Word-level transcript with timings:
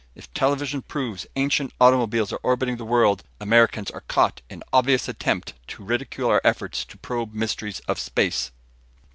If 0.15 0.33
television 0.33 0.81
proves 0.81 1.27
ancient 1.35 1.73
automobiles 1.79 2.33
are 2.33 2.39
orbiting 2.41 2.77
the 2.77 2.85
world, 2.85 3.23
Americans 3.39 3.91
are 3.91 4.01
caught 4.07 4.41
in 4.49 4.63
obvious 4.73 5.07
attempt 5.07 5.53
to 5.67 5.83
ridicule 5.83 6.29
our 6.31 6.41
efforts 6.43 6.83
to 6.85 6.97
probe 6.97 7.35
mysteries 7.35 7.81
of 7.81 7.99
space." 7.99 8.49